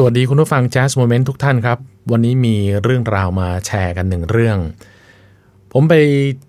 [0.00, 1.78] สวัสดีคุณผู้ฟัง Jazz Moment ทุกท่านครับ
[2.12, 4.58] วันนี้มีเรื่องราวมาแชร์กันหนึ่งเรื่อง
[5.72, 5.94] ผมไป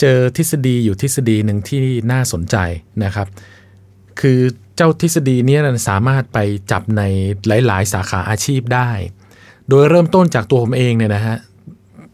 [0.00, 1.82] เจอทฤษฎีอยู่ทฤษฎีหนึ่งที่
[2.12, 2.56] น่าสนใจ
[3.04, 3.28] นะครับ
[4.20, 4.38] คือ
[4.76, 5.58] เจ้าทฤษฎีนี้
[5.88, 6.38] สามารถไป
[6.70, 7.02] จับใน
[7.46, 8.90] หลาย ๆ สาขาอาชีพได้
[9.68, 11.36] โดยเริ่มต้นจากตัวผมเองเนี่ยนะฮะ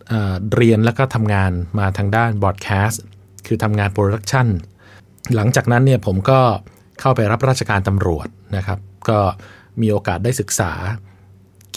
[0.09, 3.03] เอ่อเรียนแล้วก็ทำงานมาทางด้าน broadcast
[3.47, 4.47] คือทำงาน production
[5.35, 6.41] หลังจากนั้นเนี่ยผมก็
[7.01, 9.19] เข้าไปรับราชการตำรวจนะครับ ก็
[9.81, 10.73] มีโอกาสได้ศึกษา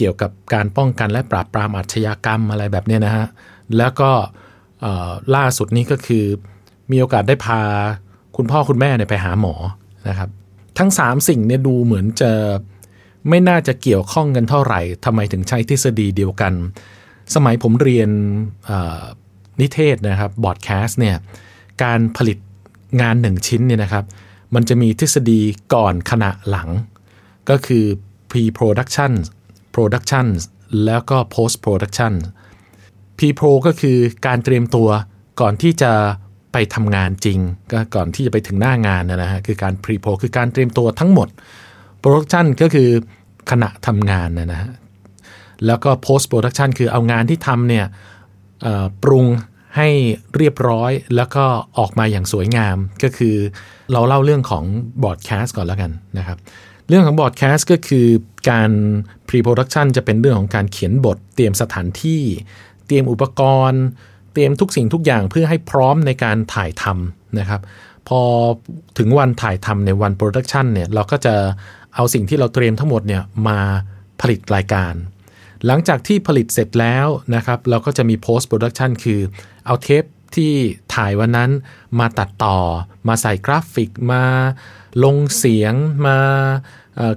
[0.00, 3.26] เกี่ยวกับการป้องกันและปราบปรามอาชญากรรมอะไรแบบนี้นะฮะ
[3.76, 4.10] แล้วก็
[5.36, 6.24] ล่าสุดนี้ก็คือ
[6.90, 7.60] มีโอกาสได้พา
[8.36, 9.54] คุณพ่อคุณแม่เนี่ยไปหาหมอ
[10.08, 10.28] นะครับ
[10.78, 12.32] ทั้ง 3 สิ่งเนี่ยดูเหมือนจะ
[13.28, 16.52] ไม่น่าจะเกี่ยวข้องกันเท่าไหร่ทำไมถึงใช้ทฤษฎีเดียวกัน
[17.34, 18.10] สมัยผมเรียน
[19.60, 21.16] นิเทศนะครับบอดแคสต์เนี่ย
[21.82, 22.38] การผลิต
[23.00, 24.04] งานหนึ่งชิ้นเนี่ยนะครับ
[24.54, 25.40] มันจะมีทฤษฎี
[25.74, 26.68] ก่อนขณะหลัง
[27.50, 27.84] ก็คือ
[28.30, 29.12] pre-production
[29.74, 30.26] production
[30.84, 32.14] แล้วก็ post production
[33.18, 34.88] pre-pro ก็คือการเตรียมตัว
[35.40, 35.92] ก่อนที่จะ
[36.52, 37.38] ไปทำงานจริง
[37.72, 41.28] ก็ก่อนที่จะไปถึงหน้างานนะฮะคือการ pre-pro คือการเตรียมตัวทั้งหมด
[42.02, 42.88] production ก็คือ
[43.50, 44.70] ขณะทำงานนะฮะ
[45.66, 47.86] แล้วก็ post production คือเอางานที่ทำเนี่ย
[49.02, 49.26] ปรุง
[49.76, 49.88] ให้
[50.36, 51.44] เรียบร้อยแล้วก็
[51.78, 53.36] ออกมาอย่างสวยงามก็คือ
[53.92, 54.64] เราเล่าเรื่องของ
[55.02, 56.38] broadcast ก่อนแล้วกันนะครับ
[56.90, 58.06] เรื่องของ broadcast ก็คือ
[58.50, 58.70] การ
[59.28, 62.22] pre-production จะเป็นเรื่องของการเขียนบท เตรียมสถานที่
[62.86, 63.82] เตรียมอุปกรณ์
[64.32, 67.60] เตรียมทุกสิ่งทุกอย่างเพื่อให้พร้อมในการถ่ายทำนะครับ
[68.08, 68.20] พอ
[68.98, 71.34] ถึงวันถ่ายทำในวัน production เนี่ยเราก็จะ
[71.94, 73.60] เอาสิ่งที่เราเตรียมทั้งหมดเนี่ยมา
[74.20, 74.94] ผลิตรายการ
[75.66, 79.20] หลังจากที่ผลิตเสร็จแล้วนะครับ เราก็จะมี post production คือ
[79.66, 80.04] เอาเทป
[80.36, 80.52] ที่
[80.94, 81.50] ถ่ายวันนั้น
[82.00, 82.58] มาตัดต่อ
[83.08, 84.24] มาใส่กราฟิกมา
[85.04, 85.74] ลงเสียง
[86.06, 86.18] มา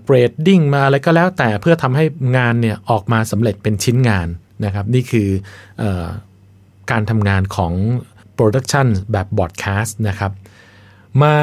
[0.04, 2.04] grading มาอะไรก็แล้วแต่เพื่อทำให้
[2.38, 4.28] งานเนี่ยออกมาสำเร็จเป็นชิ้นงาน
[4.66, 5.30] นะครับนี่คือ
[5.82, 5.84] อ
[6.92, 7.74] การทำงานของ
[8.38, 10.32] Production แบบ broadcast นะครับ
[11.22, 11.36] มา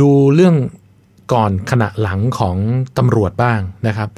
[0.00, 0.56] ดูเรื่อง
[1.32, 2.56] ก่อนขณะหลังของ
[2.98, 4.08] ตำรวจบ้างนะครับ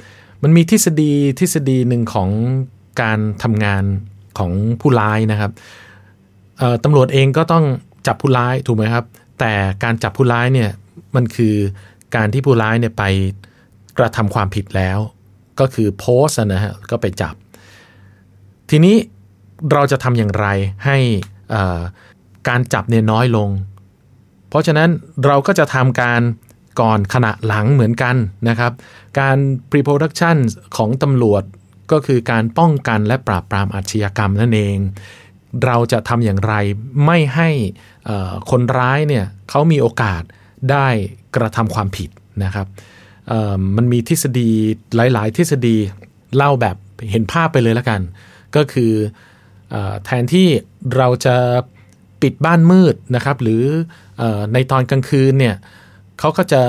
[0.43, 2.29] มันมีทฤษฎีทฤษฎีหนึ่งของ
[3.01, 3.83] การทำงาน
[4.37, 5.51] ของผู้ร้ายนะครับ
[6.83, 7.65] ตำรวจเองก็ต้อง
[8.07, 9.05] จับผู้ร้ายถูกไหมครับ
[9.39, 9.53] แต่
[9.83, 10.69] การจับผู้ร้ายเนี่ย
[11.15, 11.55] มันคือ
[12.15, 13.03] การที่ผู้ร้ายเนี่ยไป
[13.97, 14.99] กระทำความผิดแล้ว
[15.59, 17.35] ก็คือโพสต์นะฮะก็ไปจับ
[18.69, 18.95] ทีนี้
[19.73, 20.47] เราจะทำอย่างไร
[20.85, 20.97] ให้
[22.49, 23.49] การจับเนี่ยน้อยลง
[24.49, 24.89] เพราะฉะนั้น
[25.25, 26.21] เราก็จะทำการ
[26.81, 28.15] ก่อนขณะหลังเหมือนกัน
[28.49, 28.71] นะครับ
[29.19, 29.37] การ
[29.69, 30.37] pre-production
[30.77, 31.43] ของตำรวจ
[31.91, 34.77] ก็คือการป้องกันและปราบปรามอาชญากรรมนั่นเอง
[35.65, 36.53] เราจะทำอย่างไร
[37.05, 37.49] ไม่ให้
[38.51, 40.23] คนร้ายเนี่ยเขามีโอกาส
[40.71, 40.87] ได้
[41.35, 42.09] กระทำความผิด
[42.43, 42.67] นะครับ
[43.77, 44.49] มันมีทฤษฎี
[44.95, 45.75] หลาย ๆ ทฤษฎี
[46.35, 46.77] เล่าแบบ
[47.11, 48.01] เห็นภาพไปเลยแล้วกัน
[48.55, 48.91] ก็คือ
[49.73, 49.75] อ
[50.05, 50.47] แทนที่
[50.97, 51.35] เราจะ
[52.21, 53.63] ปิดบ้านมืดนะครับ หรือ
[54.21, 55.55] อในตอนกลางคืนเนี่ย
[56.19, 56.63] เขาก็จะ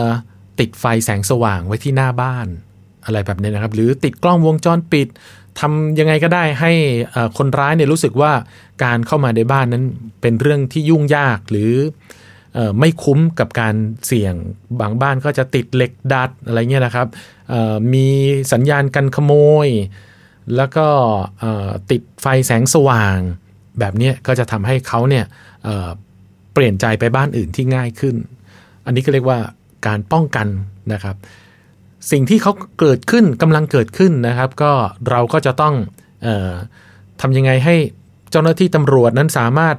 [0.60, 2.46] ติดไฟแสงสว่างไว้ที่หน้าบ้าน
[3.04, 5.08] อะไรแบบนี้นะครับ หรือติดกล้องวงจรปิด
[5.60, 6.72] ทำยังไงก็ได้ให้
[7.38, 8.32] คนร้ายเนี่ยรู้สึกว่า
[8.84, 9.84] การเข้ามาในบ้านนั้น
[10.20, 11.72] เป็นเรื่องที่ยุ่งยากหรือ
[12.78, 13.74] ไม่คุ้มกับการ
[14.06, 14.34] เสี่ยง
[14.80, 17.06] บางบ้านก็จะติดเหล็กดัดอะไรเงี้ยนะครับ
[17.94, 18.08] มี
[18.52, 19.32] สัญญาณกันขโม
[19.66, 19.68] ย
[20.56, 20.86] แล้วก็
[21.90, 23.18] ติดไฟแสงสว่าง
[23.78, 25.24] แบบเนี้ยก็จะทำให้เขาเนี่ย
[25.64, 28.16] เเปลี่ยนใจไปบ้านอื่นที่ง่ายขึ้น
[28.86, 29.38] อันนี้ก็เรียกว่า
[29.86, 30.48] การป้องกัน
[30.92, 31.16] นะครับ
[32.10, 34.72] สิ่งที่เขาเกิดขึ้นกำลังเกิดขึ้นนะครับ ก็
[35.10, 35.74] เราก็จะต้อง
[36.26, 36.52] ออ
[37.20, 37.76] ทำยังไงให้
[38.30, 39.76] เจ้าหน้าที่ตำรวจนั้นสามารถ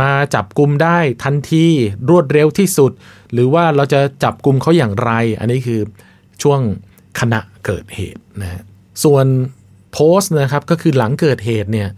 [0.00, 1.66] มาจับกลุ่มได้ทันที
[2.10, 2.92] รวดเร็วที่สุด
[3.32, 5.10] หรือว่าเราจะจับกลุ่มเขาอย่างไร
[5.40, 5.80] อันนี้คือ
[6.42, 6.60] ช่วง
[7.20, 8.62] ขณะเกิดเหตุนะฮะ
[9.04, 9.26] ส่วน
[9.92, 11.88] โพสต์นะครับก็คือหลังเกิดเหตุเนี่ย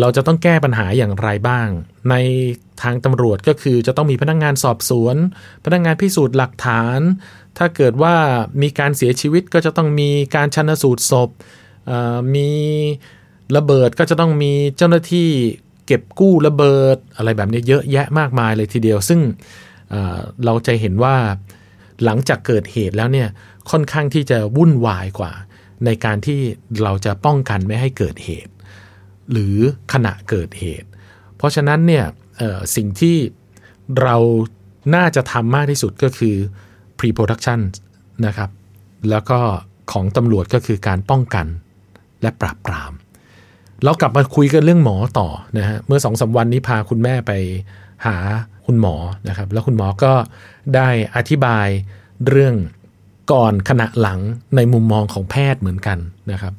[0.00, 1.68] เราจะต้องแก้ปัญหาอย่างไรบ้าง
[2.10, 2.14] ใน
[2.82, 5.16] ทางตำรวจก็คือจะต้องมีพนักงงานสอบสวน
[5.64, 7.00] พนักงงานพิสูจน์หลักฐาน
[7.58, 8.14] ถ้าเกิดว่า
[8.62, 11.30] มีการเสียชีวิตก็จะต้องมีการชันสูตรศพ
[12.34, 12.50] มี
[13.56, 15.30] ระเบิดก็จะต้องมีเจ้าหน้าที่
[15.90, 19.20] เก็บกู้ระเบิดอะไรแบบนี้เยอะแยะมากมายเลยทีเดียว ซึ่ง
[20.44, 21.16] เราจะเห็นว่า
[22.04, 23.28] หลังจากเกิดเหตุแล้วเนี่ย
[23.70, 25.32] ค่อนข้างที่จะวุ่นวายกว่า
[25.84, 26.40] ในการที่
[26.82, 28.52] เราจะป้องกันไม่ให้เกิดเหตุ
[29.32, 29.56] หรือ
[29.92, 30.88] ขณะเกิดเหตุ
[31.36, 32.04] เพราะฉะนั้นเนี่ย
[32.76, 33.16] สิ่งที่
[34.02, 34.16] เรา
[34.94, 36.36] น่าจะทำมากที่สุดก็คือ
[36.98, 37.60] pre-production
[38.26, 38.50] นะครับ
[39.10, 39.40] แล้วก็
[39.92, 41.46] ของตำรวจก็คือการป้องกัน
[42.22, 42.92] และปราบปราม
[43.84, 45.28] เรากลับมาคุยกันเรื่องหมอต่อ
[45.58, 47.32] นะฮะเมื่อสองสาวันนี้พาคุณแม่ไป
[48.06, 48.16] หา
[48.66, 48.94] คุณหมอ
[49.28, 50.12] นะครับ แล้วคุณหมอก็
[50.74, 51.68] ได้อธิบาย
[52.28, 52.54] เรื่อง
[53.32, 54.18] ก่อนขณะหลัง
[54.56, 55.98] ในมุมมองของแพทย์เหมือนกัน
[56.32, 56.52] นะครับ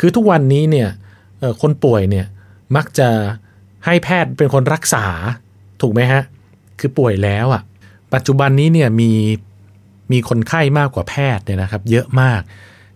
[0.00, 0.88] คือทุกวันนี้เนี่ย
[1.62, 2.26] คนป่วยเนี่ย
[2.76, 3.08] มักจะ
[3.86, 5.06] ให้แพทย์เป็นคนรักษา
[5.80, 6.22] ถูกไหมฮะ
[6.80, 7.62] คือป่วยแล้วอะ่ะ
[8.14, 9.10] ปัจจุบันนี้เนี่ยมี
[10.12, 12.40] มีคนไข้มากกว่าแพทย์เนี่ยนะครับ เยอะมาก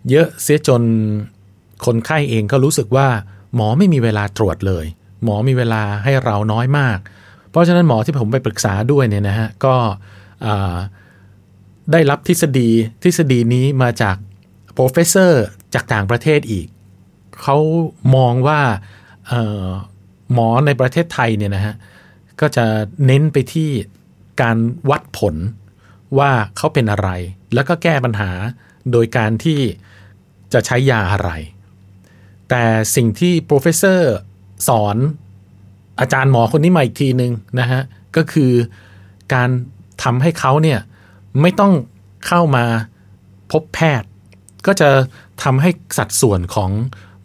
[0.09, 0.81] เยอะเสียจน
[1.85, 3.07] คนไข้เองก็รู้สึกว่า
[3.55, 4.85] หมอไม่มีเวลาตรวจเลย
[5.23, 6.97] หมอมีเวลาให้เราน้อยมาก
[7.49, 9.75] เพราะฉะนั้นหมอที่ผมไปปรึกษาด้วยเนี่ยนะฮะก็
[11.91, 12.69] ได้รับทฤษฎี
[13.03, 14.15] ทฤษฎีนี้มาจาก
[14.73, 16.67] professor จากต่างประเทศอีก
[17.41, 17.57] เขา
[18.15, 18.59] มองว่า
[20.33, 21.75] หมอในประเทศไทยเนี่ยนะฮะ
[22.41, 22.65] ก็จะ
[23.05, 23.69] เน้นไปที่
[24.41, 24.57] การ
[24.89, 25.35] วัดผล
[26.19, 27.09] ว่าเขาเป็นอะไร
[27.53, 28.31] แล้วก็แก้ปัญหา
[28.91, 29.59] โดยการที่
[30.53, 31.29] จะใช้ยาอะไร
[32.49, 32.63] แต่
[32.95, 34.13] สิ่งที่ professor
[34.67, 34.97] สอน
[35.99, 37.81] อาจารย์หมอคนนี้มาอีกทีหนึ่งนะฮะ
[38.15, 38.51] ก็คือ
[39.33, 39.49] การ
[40.03, 40.79] ทำให้เขาเนี่ย
[41.41, 41.73] ไม่ต้อง
[42.27, 42.65] เข้ามา
[43.51, 44.09] พบแพทย์
[44.65, 44.89] ก็จะ
[45.43, 46.71] ทำให้สัดส่วนของ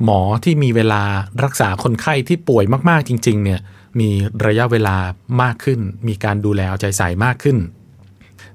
[0.05, 1.02] หมอที่มีเวลา
[1.44, 3.61] รักษาคนไข้ที่ป่วยมากๆจริง ๆ เนี่ย
[4.00, 4.11] มี
[4.46, 4.96] ระยะเวลา
[5.43, 7.58] มากขึ้น มีการดูแลเอาใจใส่มากขึ้น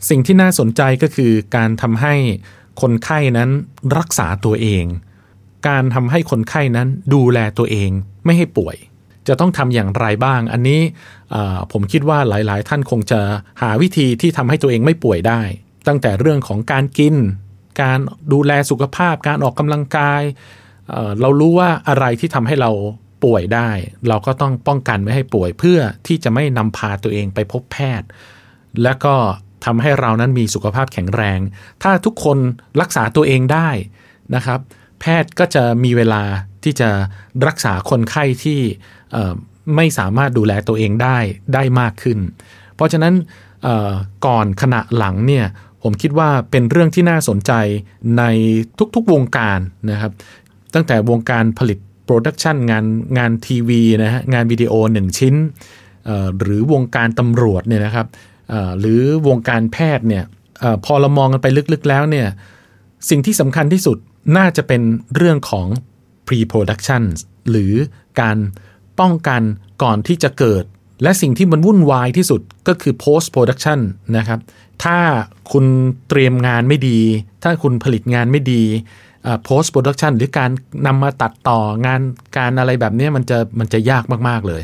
[0.10, 2.16] สิ่งที่น่าสนใจก็คือการทำให้
[2.82, 3.50] คนไข้นั้น
[3.98, 4.86] รักษาตัวเอง
[5.68, 7.92] การทำให้คนไข้นั้นดูแลตัวเอง
[8.26, 8.78] ไม่ให้ป่วย
[9.28, 10.82] จะต้องทำอย่างไรบ้าง อันนี้
[11.72, 13.22] ผมคิดว่าหลาย ๆ ท่านคงจะ
[13.62, 15.42] หาวิธีที่ทำให้ตัวเองไม่ป่วยได้
[15.88, 17.16] ตั้งแต่เรื่องของการกิน
[17.82, 18.00] การ
[18.34, 20.22] ดูแลสุขภาพ การออกกำลังกาย
[21.22, 22.72] เรารู้ว่าอะไรที่ทำให้เรา
[23.24, 23.70] ป่วยได้
[24.08, 28.08] เราก็ต้องป้องกันไม่ให้ป่วย เพื่อที่จะไม่นำพาตัวเองไปพบแพทย์
[28.84, 29.16] และก็
[29.66, 31.40] ทำให้เรานั้นมีสุขภาพแข็งแรง
[31.84, 32.38] ถ้าทุกคน
[32.82, 33.70] รักษาตัวเองได้
[34.36, 34.60] นะครับ
[35.00, 36.24] แพทย์ก็จะมีเวลา
[36.64, 36.90] ที่จะ
[37.48, 38.60] รักษาคนไข้ที่
[39.76, 41.18] ไม่สามารถดูแลตัวเองได้
[41.54, 42.20] ได้มากขึ้น
[42.76, 43.14] เพราะฉะนั้น
[44.26, 45.46] ก่อนขณะหลังเนี่ย
[45.84, 47.52] ผมคิดว่าเป็นเรื่องที่น่าสนใจ
[48.18, 48.24] ใน
[48.96, 49.60] ทุกๆวงการ
[49.92, 50.12] นะครับ
[50.74, 52.86] ตั้งแต่วงการผลิตโปรดักชันงาน
[53.18, 55.36] งานทีวีนะฮะงานวิดีโอหนึ่งชิ้น
[56.42, 58.08] หรือวงการตำรวจเนี่ยนะครับ
[58.80, 60.24] หรือวงการแพทย์เนี่ย
[60.64, 62.28] อพอเรามองกันไปลึกๆแล้วเนี่ย
[63.10, 63.98] สิ่งที่สำคัญที่สุด
[64.38, 64.82] น่าจะเป็น
[65.16, 65.68] เรื่องของ
[66.28, 67.04] pre-production
[67.50, 67.74] หรือ
[68.22, 68.38] การ
[69.00, 69.42] ป้องกัน
[69.84, 70.64] ก่อนที่จะเกิด
[71.04, 73.80] และสิ่งที่มันวุ่นวายที่สุดก็คือ post production
[74.18, 74.40] นะครับ
[74.84, 74.98] ถ้า
[75.52, 75.66] คุณ
[76.10, 77.00] เตรียมงานไม่ดี
[77.44, 78.64] ถ้าคุณผลิตงานไม่ดี
[79.48, 80.50] post production หรือการ
[80.88, 82.02] นำมาตัดต่องาน
[82.38, 84.62] การอะไรแบบนี้มันจะมันจะยากมาก ๆ เลย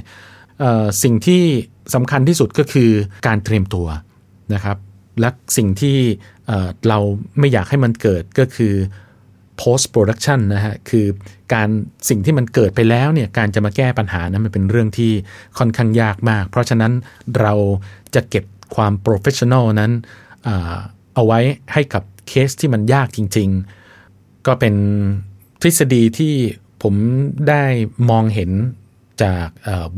[1.03, 1.43] สิ่งที่
[1.93, 2.91] สำคัญที่สุดก็คือ
[3.27, 3.87] การเตรียมตัว
[4.53, 4.77] นะครับ
[5.19, 5.97] และสิ่งที่
[6.87, 6.99] เรา
[7.39, 8.73] ไม่อยากให้มันเกิดก็คือ
[9.61, 11.05] post production นะฮะคือ
[11.53, 11.69] การ
[12.09, 15.11] สิ่งที่มันเกิดไปแล้วเนี่ยการจะมาแก้ปัญหานั้นมันเป็นเรื่องที่
[15.57, 16.93] ค่อนข้างยากมาก เพราะฉะนั้น
[17.39, 17.53] เรา
[18.15, 19.91] จะเก็บความ professional นั้น
[21.15, 21.39] เอาไว้
[21.73, 23.49] ให้กับเคสที่มันยากจริง
[23.97, 24.75] ๆ ก็เป็น
[25.61, 26.33] ทฤษฎีที่
[26.83, 26.93] ผม
[27.49, 27.63] ได้
[28.09, 28.51] มองเห็น
[29.23, 29.47] จาก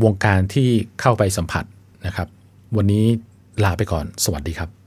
[0.04, 0.70] วงการที่
[1.02, 1.66] เข้าไปสัมผัส
[2.06, 2.28] นะครับ
[2.78, 3.06] วันนี้
[3.64, 4.83] ลาไปก่อน สวัสดีครับ